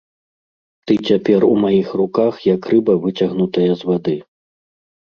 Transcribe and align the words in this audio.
Ты 0.87 0.93
цяпер 1.09 1.45
у 1.49 1.51
маіх 1.65 1.93
руках, 2.03 2.33
як 2.53 2.61
рыба 2.73 2.93
выцягнутая 3.07 3.71
з 3.79 3.93
вады. 3.93 4.17